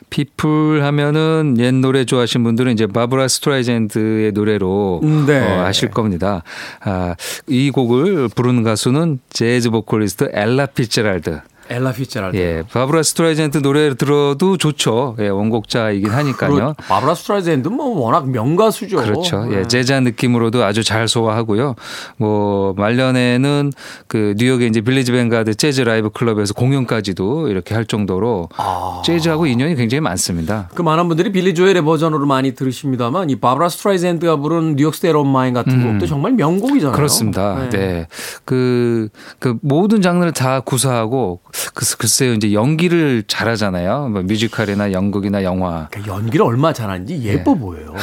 [0.10, 5.39] People 하면은 옛 노래 좋아하시는 분들은 이제 바브라 스트라이젠드의 노래로 음, 네.
[5.39, 6.44] 어, 아실 겁니다.
[6.82, 7.16] 아,
[7.48, 11.39] 이 곡을 부르는 가수는 재즈 보컬리스트 엘라 피츠랄드.
[11.69, 12.38] 엘라 피츠랄드.
[12.38, 15.15] 예, 바브라 스트라이젠드 노래를 들어도 좋죠.
[15.19, 16.76] 예, 원곡자이긴 하니까요.
[16.78, 18.97] 바브라 스트라이젠드 뭐 워낙 명가수죠.
[18.97, 19.45] 그렇죠.
[19.45, 19.60] 네.
[19.60, 21.76] 예, 재즈한 느낌으로도 아주 잘 소화하고요.
[22.17, 23.71] 뭐 말년에는
[24.08, 29.02] 그 뉴욕의 이제 빌리지 뱅가드 재즈 라이브 클럽에서 공연까지도 이렇게 할 정도로 아.
[29.06, 30.69] 재즈하고 인연이 굉장히 많습니다.
[30.76, 35.13] 그 많은 분들이 빌리 조엘의 버전으로 많이 들으십니다만 이 바브라 스트라이젠드가 부른 New York State
[35.13, 36.93] of Mind 같은 곡도 정말 명곡이잖아요.
[36.93, 36.95] 음.
[36.95, 37.69] 그렇습니다.
[37.69, 38.08] 네.
[38.45, 44.10] 그, 그 모든 장르를 다 구사하고 그, 글쎄요 이제 연기를 잘하잖아요.
[44.10, 45.88] 뭐 뮤지컬이나 연극이나 영화.
[45.92, 47.94] 그러니까 연기를 얼마나 잘하는지 예뻐 보여요.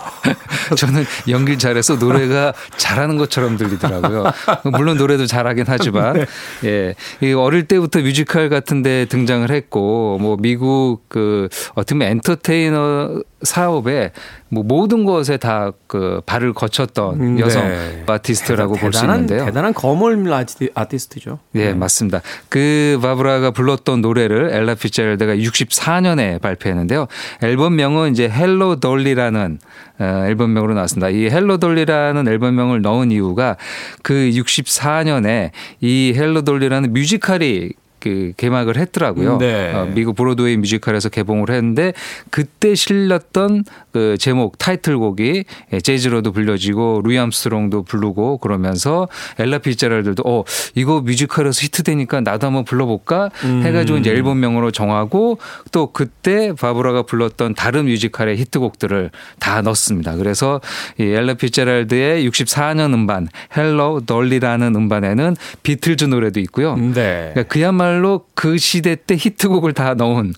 [0.76, 4.24] 저는 연기를 잘해서 노래가 잘하는 것처럼 들리더라고요.
[4.72, 6.26] 물론 노래도 잘하긴 하지만,
[6.64, 6.94] 예.
[7.20, 14.12] 이 어릴 때부터 뮤지컬 같은 데 등장을 했고, 뭐 미국 그 어떻게 보면 엔터테이너 사업에
[14.48, 18.04] 뭐 모든 것에 다 그 발을 거쳤던 음, 여성 네.
[18.06, 19.44] 아티스트라고 볼수 대단한- 있는데요.
[19.46, 21.40] 대단한 거물 아티, 아티스트죠.
[21.56, 22.22] 예, 맞습니다.
[22.48, 27.08] 그 바브라가 불렀던 노래를 엘라 피츠제럴드가 64년에 발표했는데요.
[27.42, 29.58] 앨범명은 이제 Hello Dolly라는
[29.98, 31.08] 어, 앨범명으로 나왔습니다.
[31.08, 33.56] 이 Hello Dolly라는 앨범명을 넣은 이유가
[34.02, 35.50] 그 64년에
[35.80, 39.38] 이 Hello Dolly라는 뮤지컬이 그 개막을 했더라고요.
[39.38, 39.72] 네.
[39.72, 41.92] 어, 미국 브로드웨이 뮤지컬에서 개봉을 했는데
[42.30, 50.44] 그때 실렸던 그 제목 타이틀곡이 예, 재즈로도 불려지고 루이 암스트롱도 부르고 그러면서 엘라 피츠제럴드도 어
[50.74, 55.38] 이거 뮤지컬에서 히트되니까 나도 한번 불러볼까 해가지고 이제 앨범명으로 정하고
[55.72, 60.16] 또 그때 바브라가 불렀던 다른 뮤지컬의 히트곡들을 다 넣습니다.
[60.16, 60.60] 그래서
[60.98, 66.76] 이 엘라 피츠제럴드의 64년 음반 Hello Dolly라는 음반에는 비틀즈 노래도 있고요.
[66.76, 67.30] 네.
[67.32, 70.32] 그러니까 그야말로 그 시대 때 히트곡을 다 넣은 어,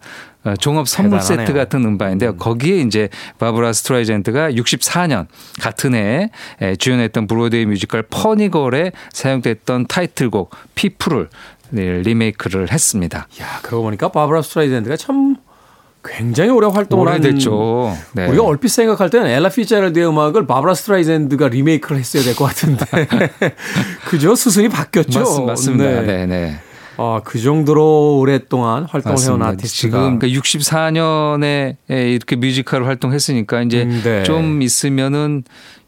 [0.59, 1.47] 종합 선물 대단하네요.
[1.47, 2.37] 세트 같은 음반인데요.
[2.37, 5.27] 거기에 이제 바브라 스트라이젠트가 64년
[5.61, 11.29] 같은 해에 에, 주연했던 브로드웨이 뮤지컬 Funny Girl에 사용됐던 타이틀곡 People을
[11.71, 13.29] 네, 리메이크를 했습니다.
[13.41, 15.37] 야, 그러고 보니까 바브라 스트라이젠드가 참
[16.05, 17.97] 굉장히 오래 활동을 한 오래됐죠.
[18.15, 18.27] 네.
[18.27, 22.85] 우리가 얼핏 생각할 때는 엘라 피츠제럴드의 음악을 바브라 스트라이젠드가 리메이크를 했어야 될 것 같은데
[24.09, 24.35] 그죠?
[24.35, 25.21] 수순이 바뀌었죠.
[25.21, 25.85] 맞, 맞습니다.
[26.03, 26.27] 네.
[26.27, 26.59] 네,
[26.97, 27.03] 네.
[27.03, 29.47] 아, 그 정도로 오랫동안 활동을 해온 맞습니다.
[29.49, 34.23] 아티스트가 지금 그러니까 64년에 이렇게 뮤지컬 활동했으니까 이제 음, 네.
[34.25, 35.45] 좀 있으면은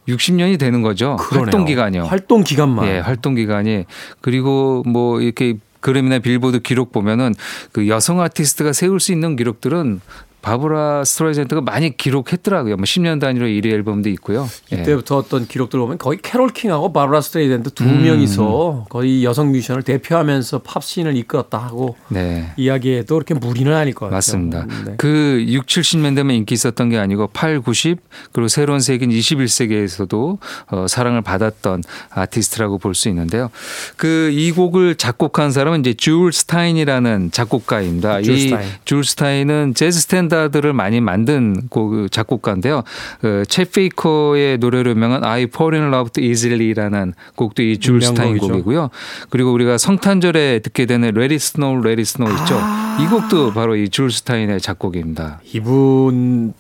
[0.09, 1.17] 60년이 되는 거죠.
[1.17, 1.45] 그러네요.
[1.47, 2.05] 활동 기간이요.
[2.05, 2.87] 활동 기간만.
[2.89, 3.85] 예, 활동 기간이
[4.21, 7.35] 그리고 뭐 이렇게 그래미나 빌보드 기록 보면은
[7.73, 10.01] 그 여성 아티스트가 세울 수 있는 기록들은
[10.45, 12.77] 바브라 스트라이젠트가 많이 기록했더라고요.
[12.77, 14.49] 뭐 10년 단위로 1위 앨범도 있고요.
[14.73, 14.77] 예.
[14.77, 18.03] 이때부터 어떤 기록들 보면 거의 캐롤 킹하고 바브라 스트라이젠드 두 음.
[18.05, 22.53] 명이서 거의 여성 뮤지션을 대표하면서 팝 scene을 이끌었다 하고 네.
[22.59, 24.17] 이야기에도 그렇게 무리는 아닐 것 같아요.
[24.17, 24.67] 맞습니다.
[24.85, 24.95] 네.
[24.99, 27.99] 그 6, 70년대만 인기 있었던 게 아니고 8, 90
[28.33, 30.39] 그리고 새로운 세기인 21세기에서도
[30.71, 33.51] 어, 사랑을 받았던 아티스트라고 볼 수 있는데요.
[33.97, 38.23] 그 이 곡을 작곡한 사람은 이제 줄 스타인이라는 작곡가입니다.
[38.23, 38.69] 줄이 스타인.
[38.85, 42.83] 줄 스타인은 재즈 스탠다드를 많이 만든 곡 작곡가인데요.
[43.23, 48.53] 그 쳇 베이커의 노래로 유명한 I Fall in Love Easily라는 곡도 이 줄 스타인 명곡이죠.
[48.53, 48.91] 곡이고요.
[49.31, 52.57] 그리고 우리가 성탄절에 듣게 되는 Let It Snow, Let It Snow 있죠.
[52.61, 52.99] 아.
[53.01, 55.41] 이 곡도 바로 이 줄 스타인의 작곡입니다.
[55.53, 56.53] 이분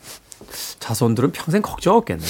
[0.79, 2.29] 자손들은 평생 걱정 없겠네요.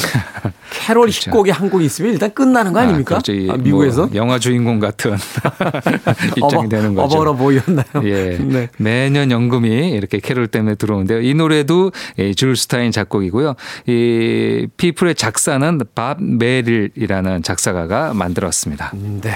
[0.70, 1.30] 캐롤 그렇죠.
[1.30, 3.16] 히트곡이 한 곡 있으면 일단 끝나는 거 아닙니까?
[3.16, 3.32] 아, 그렇죠.
[3.32, 4.06] 이 아, 미국에서?
[4.06, 5.16] 뭐 영화 주인공 같은
[6.36, 7.16] 입장이 되는 거죠.
[7.16, 7.84] About a Boy였나요?
[8.04, 8.36] 예.
[8.42, 8.68] 네.
[8.78, 11.20] 매년 연금이 이렇게 캐롤 때문에 들어오는데요.
[11.20, 13.54] 이 노래도 이 줄 스타인 작곡이고요.
[13.86, 18.92] 이 People의 작사는 밥 메릴이라는 작사가가 만들었습니다.
[19.22, 19.30] 네.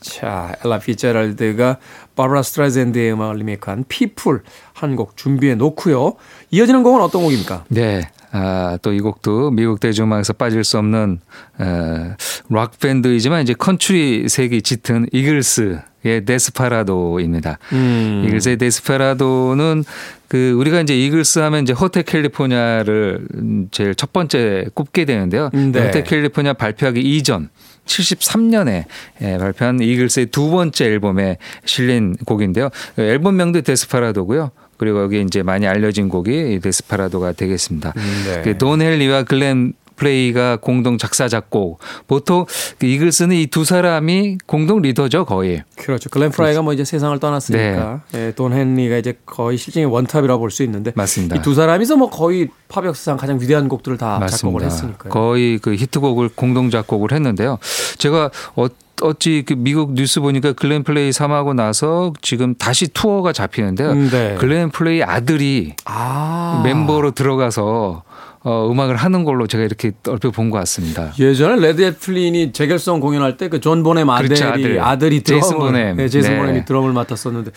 [0.00, 1.78] 자, 엘라 피츠제럴드가
[2.14, 4.42] 바브라 스트라이젠드의 음악을 리메이크한 People
[4.72, 6.14] 한 곡 준비해 놓고요.
[6.52, 7.64] 이어지는 곡은 어떤 곡입니까?
[7.68, 8.08] 네.
[8.32, 11.20] 아, 또 이 곡도 미국 대중음악에서 빠질 수 없는
[11.58, 12.14] 어,
[12.50, 17.58] 락 밴드이지만 이제 컨트리 색이 짙은 이글스의 Desperado입니다.
[17.72, 18.24] 음.
[18.26, 19.84] 이글스의 Desperado는
[20.26, 23.26] 그 우리가 이제 이글스 하면 이제 Hotel California를
[23.70, 25.50] 제일 첫 번째 꼽게 되는데요.
[25.52, 25.86] 네.
[25.86, 27.48] Hotel California 발표하기 이전
[27.86, 28.84] 73년에
[29.22, 32.68] 예, 발표한 이글스의 두 번째 앨범에 실린 곡인데요.
[32.98, 34.50] 앨범명도 Desperado고요.
[34.78, 37.92] 그리고 여기 이제 많이 알려진 곡이 이 Desperado가 되겠습니다.
[38.24, 38.42] 네.
[38.42, 41.80] 그 돈 헨리와 글렌 프라이가 공동 작사 작곡.
[42.06, 42.46] 보통
[42.78, 45.62] 그 이글스는 이 두 사람이 공동 리더죠 거의.
[45.76, 46.08] 그렇죠.
[46.10, 50.50] 글렌 프라이가 뭐 이제 세상을 떠났으니까 예, 돈 헨리가 이제 거의 실질의 one top이라고 볼
[50.50, 51.36] 수 있는데 맞습니다.
[51.36, 55.10] 이 두 사람이서 뭐 거의 팝 역사상 가장 위대한 곡들을 다 작곡을 했으니까요.
[55.12, 57.58] 거의 그 히트곡을 공동 작곡을 했는데요.
[57.98, 58.66] 제가 어,
[59.00, 63.90] 어찌 그 미국 뉴스 보니까 글렌 프라이 사망하고 나서 지금 다시 투어가 잡히는데요.
[63.92, 64.36] 음, 네.
[64.38, 66.62] 글렌 프라이 아들이 아.
[66.64, 68.02] 멤버로 들어가서
[68.44, 71.12] 어, 음악을 하는 걸로 제가 이렇게 얼핏 본 것 같습니다.
[71.18, 74.80] 예전에 레드 제플린이 재결성 공연할 때 그 존 보넴 아들이 그렇죠, 아들.
[74.80, 75.96] 아들이 드럼을 제이슨 보넴.
[75.96, 76.38] 네, 제이슨 네.
[76.38, 77.50] 보넴이 드럼을 맡았었는데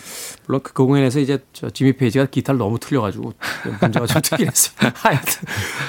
[0.46, 3.32] 물론 그 공연에서 이제 저 지미 페이지가 기타를 너무 틀려가지고
[3.80, 4.90] 문제가 좀 특긴 했어요.
[4.96, 5.42] 하여튼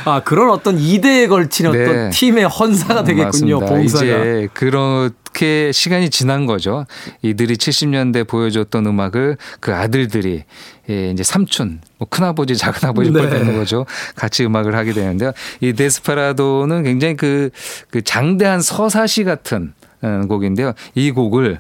[0.06, 1.84] 아 그런 어떤 이대에 걸친 네.
[1.84, 3.60] 어떤 팀의 헌사가 되겠군요.
[3.60, 3.65] 맞습니다.
[3.65, 4.06] 봉사가.
[4.06, 6.86] 이제 그 렇게 시간이 지난 거죠.
[7.24, 10.43] 이들이 70년대 보여줬던 음악을 그 아들들이
[10.89, 13.22] 예, 이제 삼촌, 뭐 큰아버지, 작은아버지 네.
[13.24, 13.30] 네.
[13.30, 13.86] 되는 거죠.
[14.15, 15.32] 같이 음악을 하게 되는데요.
[15.60, 17.50] 이 데스파라도는 굉장히 그,
[17.89, 20.74] 그 장대한 서사시 같은 어, 곡인데요.
[20.96, 21.60] 이 곡을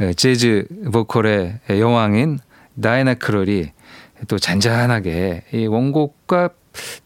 [0.00, 2.40] 예, 재즈 보컬의 여왕인
[2.80, 3.70] 다이애나 크롤이
[4.28, 6.50] 또 잔잔하게 이 원곡과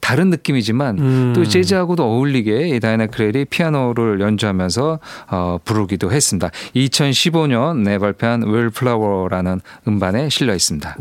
[0.00, 1.32] 다른 느낌이지만 음.
[1.34, 4.98] 또 재즈하고도 어울리게 이 다이애나 크롤이 피아노를 연주하면서
[5.30, 6.50] 어, 부르기도 했습니다.
[6.74, 10.96] 2015년에 발표한 Wallflower라는 음반에 실려 있습니다.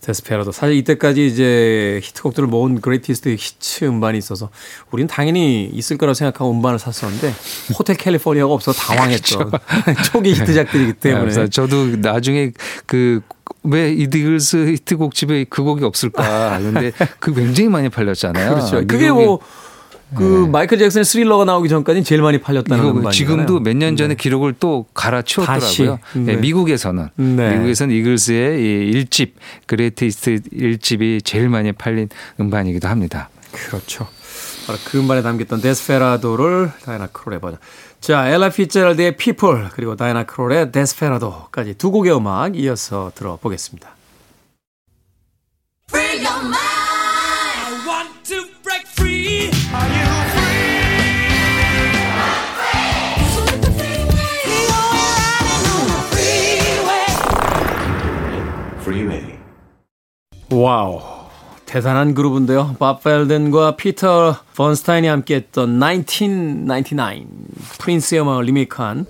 [0.00, 4.48] Desperado 사실 이때까지 이제 히트곡들을 모은 Greatest Hits 음반이 있어서
[4.90, 7.34] 우리는 당연히 있을 거라고 생각하고 음반을 샀었는데
[7.78, 9.50] Hotel California가 없어서 당황했죠.
[10.10, 11.20] 초기 히트작들이기 때문에.
[11.20, 12.52] 그래서 저도 나중에
[12.86, 13.20] 그
[13.62, 16.58] 왜 이 이글스 히트곡집에 그 곡이 없을까?
[16.58, 18.54] 근데 그 굉장히 많이 팔렸잖아요.
[18.54, 18.86] 그렇죠.
[18.86, 23.12] 그게 뭐 그 마이클 잭슨의 Thriller가 나오기 전까지는 제일 많이 팔렸다는 음반이잖아요.
[23.12, 25.98] 지금도 몇 년 전에 기록을 또 갈아치웠더라고요.
[26.14, 26.20] 네.
[26.20, 27.52] 네, 미국에서는 네.
[27.52, 29.32] 미국에서는 이글스의 이 1집
[29.66, 32.08] Greatest 1집이 제일 많이 팔린
[32.40, 33.28] 음반이기도 합니다.
[33.52, 34.06] 그렇죠.
[34.66, 37.58] 바로 그 음반에 담겼던 데스페라도를 다이나 크롤의 버전.
[38.00, 43.96] 자, 엘라 피츠럴드의 People 그리고 다이나 크롤의 데스페라도까지 두 곡의 음악 이어서 들어보겠습니다.
[45.88, 46.56] Free your mind.
[46.56, 49.50] I want to break free.
[49.72, 50.10] Are you
[60.52, 61.19] Wow.
[61.70, 62.74] 대단한 그룹인데요.
[62.80, 67.28] 밥 벨든과 피터 번스타인이 함께했던 1999
[67.78, 69.06] 프린스의 음악을 리메이크한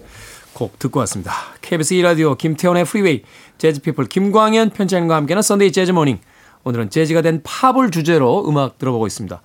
[0.53, 1.33] 곡 듣고 왔습니다.
[1.63, 3.23] KBS 2라디오 김태원의 프리웨이
[3.57, 6.19] 재즈피플 김광현 편집장과 함께하는 Sunday Jazz Morning
[6.65, 9.41] 오늘은 재즈가 된 팝을 주제로 음악 들어보고 있습니다.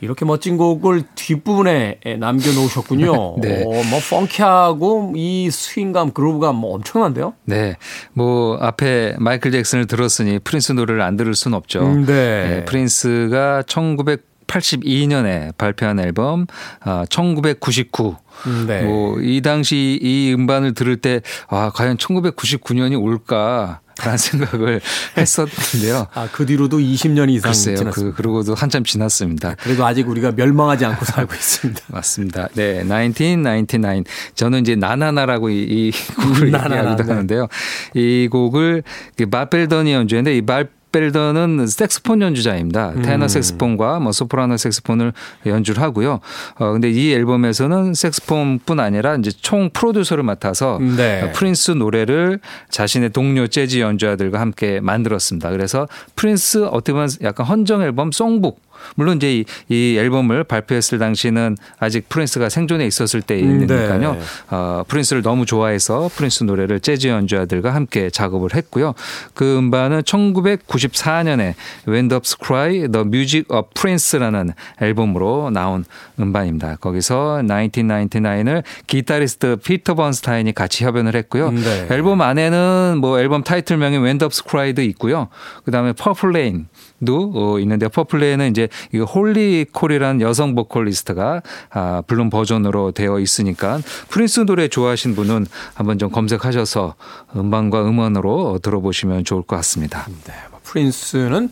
[0.00, 3.36] 이렇게 멋진 곡을 뒷부분에 남겨놓으셨군요.
[3.42, 3.64] 네.
[3.64, 7.34] 오, 뭐 funky하고 이 스윙감, groove감 뭐 엄청난데요?
[7.44, 7.76] 네.
[8.12, 11.80] 뭐 앞에 마이클 잭슨을 들었으니 프린스 노래를 안 들을 수는 없죠.
[11.80, 12.64] 음, 네.
[12.66, 16.46] 프린스가 1982년에 발표한 앨범
[16.80, 18.16] 아, 1999.
[18.46, 18.82] 음, 네.
[18.82, 23.80] 뭐이 당시 이 음반을 들을 때 아, 과연 1999년이 올까?
[24.02, 24.80] 라는 생각을
[25.16, 26.06] 했었는데요.
[26.14, 27.76] 아, 그 뒤로도 20년이 이상 글쎄요.
[27.76, 28.10] 지났습니다.
[28.10, 29.54] 그, 그러고도 한참 지났습니다.
[29.56, 31.80] 그래도 아직 우리가 멸망하지 않고 살고 있습니다.
[31.88, 32.48] 맞습니다.
[32.54, 34.04] 네, 1999.
[34.34, 37.12] 저는 이제 나나나라고 이, 이 곡을 나나나, 얘기하기도 네.
[37.12, 37.48] 하는데요.
[37.94, 38.82] 이 곡을
[39.30, 42.90] 밥 벨던이 연주했는데 이 밥 벨던은 색스폰 연주자입니다.
[42.96, 43.02] 음.
[43.02, 45.12] 테너 색스폰과 뭐 소프라노 색스폰을
[45.46, 46.20] 연주를 하고요.
[46.56, 51.22] 어 근데 이 앨범에서는 색스폰뿐 아니라 이제 총 프로듀서를 맡아서 네.
[51.22, 55.50] 어, 프린스 노래를 자신의 동료 재즈 연주자들과 함께 만들었습니다.
[55.50, 58.60] 그래서 프린스 어떻게 보면 약간 헌정 앨범 송북
[58.94, 64.12] 물론 이제 이, 이 앨범을 발표했을 당시는 아직 프린스가 생존해 있었을 때이니까요.
[64.14, 64.20] 네.
[64.50, 68.94] 어, 프린스를 너무 좋아해서 프린스 노래를 재즈 연주자들과 함께 작업을 했고요.
[69.34, 71.54] 그 음반은 1994년에
[71.86, 75.84] When Doves Cry The Music of Prince라는 앨범으로 나온
[76.18, 76.76] 음반입니다.
[76.76, 81.50] 거기서 1999을 기타리스트 피터 번스타인이 같이 협연을 했고요.
[81.50, 81.88] 네.
[81.90, 85.28] 앨범 안에는 뭐 앨범 타이틀명이 When Doves Cry도 있고요.
[85.64, 86.66] 그다음에 Purple Rain
[87.04, 93.80] 도 어, 있는데 Rain은 이제 이 홀리 콜이라는 여성 보컬리스트가 아, 부른 버전으로 되어 있으니까
[94.08, 96.96] 프린스 노래 좋아하신 분은 한번 좀 검색하셔서
[97.36, 100.08] 음반과 음원으로 들어보시면 좋을 것 같습니다.
[100.24, 101.50] 네, 뭐 프린스는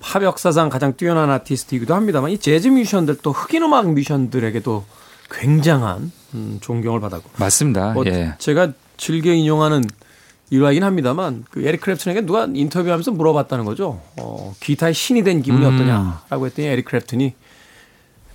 [0.00, 4.84] 팝 역사상 가장 뛰어난 아티스트이기도 합니다만 이 재즈 뮤지션들 또 흑인 음악 뮤지션들에게도
[5.30, 7.92] 굉장한 음, 존경을 받았고 맞습니다.
[7.92, 8.34] 뭐 예.
[8.38, 9.84] 제가 즐겨 인용하는
[10.50, 14.00] 일화이긴 합니다만 그 에릭 크랩튼에게 누가 인터뷰하면서 물어봤다는 거죠.
[14.16, 15.74] 어, 기타의 신이 된 기분이 음.
[15.74, 17.32] 어떠냐라고 했더니 에릭 크랩튼이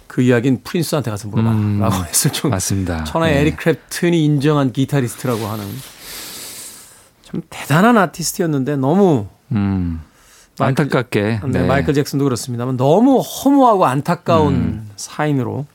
[0.08, 2.49] 그 이야기는 프린스한테 가서 물어봐라고 했을 정도.
[2.49, 2.52] 음.
[2.52, 3.04] 맞습니다.
[3.06, 3.39] 천하의 예.
[3.41, 5.65] 에릭 크랩튼이 인정한 기타리스트라고 하는
[7.23, 10.02] 참 대단한 아티스트였는데 너무 음.
[10.60, 11.65] 마이클- 안타깝게 네, 네.
[11.65, 14.89] 마이클 잭슨도 그렇습니다만 너무 허무하고 안타까운 음.
[14.97, 15.65] 사인으로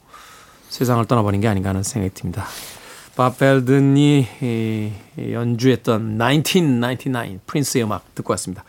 [0.68, 2.44] 세상을 떠나버린 게 아닌가 하는 생각이 듭니다.
[3.18, 8.62] 밥 벨든이 이, 이 연주했던 1999 프린스의 음악 듣고 왔습니다.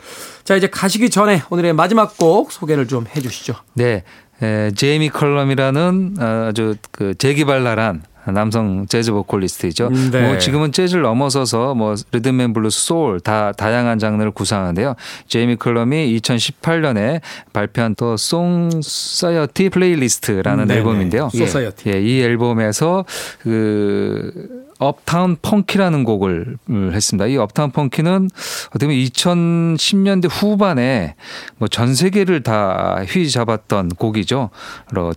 [0.43, 3.53] 자 이제 가시기 전에 오늘의 마지막 곡 소개를 좀 해주시죠.
[3.75, 4.03] 네.
[4.41, 9.88] 에, 제이미 컬럼이라는 아주 그 재기발랄한 남성 재즈 보컬리스트이죠.
[9.88, 10.27] 음, 네.
[10.27, 14.95] 뭐 지금은 재즈를 넘어서서 뭐 리듬앤 블루스, 소울 다 다양한 장르를 구사하는데요.
[15.27, 17.21] 제이미 컬럼이 2018년에
[17.53, 20.79] 발표한 또 Song Society Playlist라는 음, 네네.
[20.79, 21.29] 앨범인데요.
[21.30, 21.89] Society.
[21.91, 23.05] 예, 이 앨범에서
[23.41, 27.28] 그 Uptown Funk라는 곡을 음, 했습니다.
[27.28, 28.30] 이 Uptown Funk는
[28.70, 31.15] 어떻게 보면 2010년대 후반에
[31.58, 34.50] 뭐 전 세계를 다 휘잡았던 곡이죠.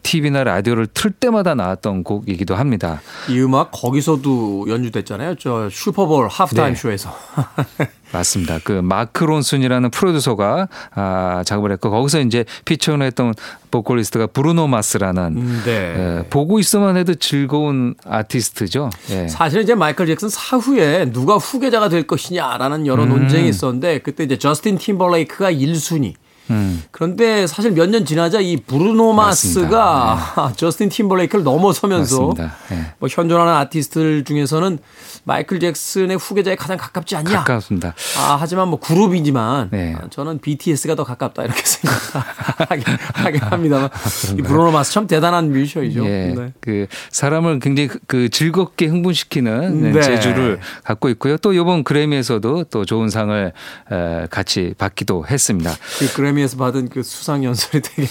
[0.02, 3.00] TV나 라디오를 틀 때마다 나왔던 곡이기도 합니다.
[3.28, 5.36] 이 음악 거기서도 연주됐잖아요.
[5.36, 6.80] 저 슈퍼볼 하프타임 네.
[6.80, 7.12] 쇼에서.
[8.12, 8.58] 맞습니다.
[8.62, 13.34] 그 마크 론슨이라는 프로듀서가 아, 작업을 했고 거기서 이제 feature를 했던
[13.70, 15.70] 보컬리스트가 브루노 마스라는 네.
[15.72, 18.90] 예, 보고 있어만 해도 즐거운 아티스트죠.
[19.10, 19.28] 예.
[19.28, 24.78] 사실 이제 마이클 잭슨 사후에 누가 후계자가 될 것이냐라는 여러 논쟁이 있었는데 그때 이제 저스틴
[24.78, 26.14] 팀벌레이크가 1순위.
[26.50, 26.82] 음.
[26.90, 32.34] 그런데 사실 몇 년 지나자 이 브루노 마스가 저스틴 팀벌레이크를 넘어서면서.
[32.72, 32.92] 예.
[32.98, 34.78] 뭐 현존하는 아티스트들 중에서는
[35.24, 37.30] 마이클 잭슨의 후계자에 가장 가깝지 않냐.
[37.44, 37.94] 가깝습니다.
[38.18, 39.94] 아, 하지만 뭐 그룹이지만 네.
[39.96, 42.82] 아, 저는 BTS가 더 가깝다 이렇게 생각하게
[43.14, 43.88] 하긴 합니다만
[44.38, 46.04] 이 브루노 마스 참 대단한 뮤지션이죠.
[46.06, 46.52] 예, 네.
[46.60, 50.00] 그 사람을 굉장히 그- 그 즐겁게 흥분시키는 네.
[50.02, 51.36] 재주를 갖고 있고요.
[51.38, 53.52] 또 이번 그래미에서도 또 좋은 상을
[53.92, 55.72] 에, 같이 받기도 했습니다.
[55.98, 58.08] 그 그래미 에서 받은 그 수상 연설이 되게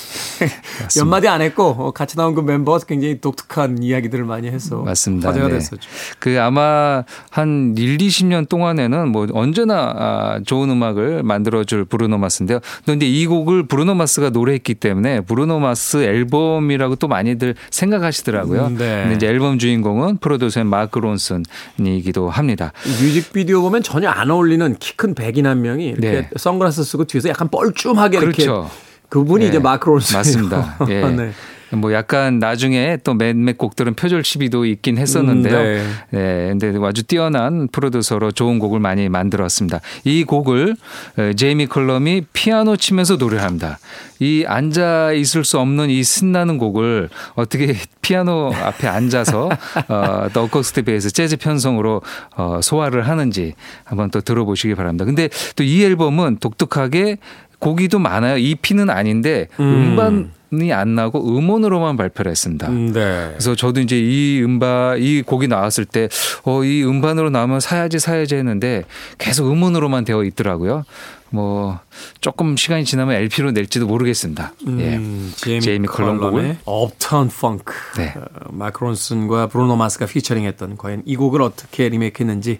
[0.98, 5.30] 연마디 안 했고 어, 같이 나온 그 멤버가 굉장히 독특한 이야기들을 많이 해서 맞습니다.
[5.30, 5.54] 화제가 네.
[5.56, 5.90] 됐었죠.
[6.20, 12.60] 그 아마 한 1, 20년 동안에는 뭐 언제나 아, 좋은 음악을 만들어줄 브루노 마스인데요.
[12.86, 18.68] 그런데 이 곡을 브루노 마스가 노래했기 때문에 브루노 마스 앨범이라고 또 많이들 생각하시더라고요.
[18.68, 19.02] 음, 네.
[19.04, 22.72] 근데 이제 앨범 주인공은 프로듀서인 마크 론슨이기도 합니다.
[22.86, 26.30] 이 뮤직비디오 보면 전혀 안 어울리는 키 큰 백인 한 명이 이렇게 네.
[26.36, 28.70] 선글라스 쓰고 뒤에서 약간 뻘쭘하게 이렇게 그렇죠.
[29.10, 29.50] 그분이 네.
[29.50, 30.78] 이제 마크 론슨 맞습니다.
[30.90, 31.02] 예.
[31.12, 31.32] 네.
[31.74, 35.58] 뭐 약간 나중에 또 몇몇 곡들은 표절 시비도 있긴 했었는데요.
[35.58, 36.20] 음, 네.
[36.20, 36.48] 네.
[36.50, 39.80] 근데 아주 뛰어난 프로듀서로 좋은 곡을 많이 만들었습니다.
[40.04, 40.76] 이 곡을
[41.18, 43.80] 어, 제이미 컬럼이 피아노 치면서 노래를 합니다.
[44.20, 49.50] 이 앉아 있을 수 없는 이 신나는 곡을 어떻게 피아노 앞에 앉아서
[49.88, 52.02] 어, 더 어쿠스틱 베이스 재즈 편성으로
[52.36, 53.54] 어, 소화를 하는지
[53.86, 55.06] 한번 또 들어보시기 바랍니다.
[55.06, 57.18] 근데 또 이 앨범은 독특하게
[57.62, 58.38] 곡이도 많아요.
[58.38, 59.64] EP는 아닌데 음.
[59.64, 62.68] 음반 이 안 나고 음원으로만 발표를 했습니다.
[62.68, 63.30] 음, 네.
[63.32, 66.10] 그래서 저도 이제 이 음반 이 곡이 나왔을 때
[66.44, 68.84] 어 이 음반으로 나오면 사야지 사야지 했는데
[69.18, 70.84] 계속 음원으로만 되어 있더라고요.
[71.30, 71.80] 뭐
[72.20, 74.52] 조금 시간이 지나면 LP로 낼지도 모르겠습니다.
[74.80, 74.98] 예.
[74.98, 77.64] 음, 제이미, 제이미 컬럼 컬럼의 Uptown Funk.
[77.96, 78.14] 네.
[78.18, 82.60] 어, 마크 론슨과 브루노 마스가 피처링했던 과연 이 곡을 어떻게 리메이크했는지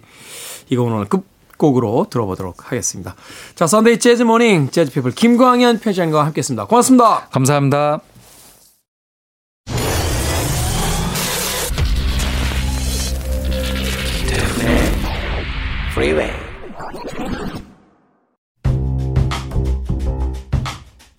[0.70, 1.26] 이 곡은 오늘 끝
[1.62, 3.14] 곡으로 들어보도록 하겠습니다.
[3.54, 6.66] 자, 선데이 재즈 모닝 재즈 피플 김광현 편집장과 함께 했습니다.
[6.66, 7.28] 고맙습니다.
[7.30, 8.00] 감사합니다.
[15.92, 16.32] Freeway.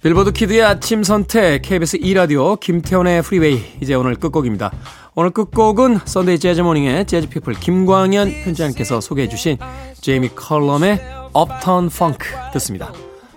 [0.01, 4.73] 빌보드 키드의 아침 선택 KBS 2라디오 김태원의 프리웨이 이제 오늘 끝곡입니다.
[5.15, 9.57] 오늘 끝곡은 썬데이 재즈 모닝의 재즈 피플 김광현 편집장님께서 소개해 주신
[10.03, 10.99] 제이미 컬럼의
[11.33, 12.91] Uptown Funk 듣습니다.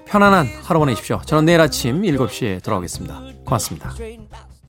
[0.04, 1.20] 편안한 하루 보내십시오.
[1.24, 3.22] 저는 내일 아침 7시에 돌아오겠습니다.
[3.44, 3.94] 고맙습니다.